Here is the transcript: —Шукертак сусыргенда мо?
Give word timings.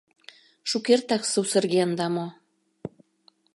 —Шукертак 0.69 1.23
сусыргенда 1.31 2.07
мо? 2.15 2.27